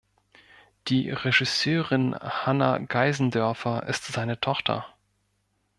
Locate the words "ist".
3.87-4.05